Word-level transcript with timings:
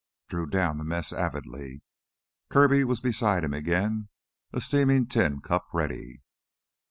Drew 0.29 0.47
downed 0.47 0.79
the 0.79 0.83
mass 0.83 1.13
avidly. 1.13 1.83
Kirby 2.49 2.83
was 2.83 2.99
beside 2.99 3.43
him 3.43 3.53
again, 3.53 4.09
a 4.51 4.59
steaming 4.59 5.05
tin 5.05 5.41
cup 5.41 5.67
ready. 5.75 6.23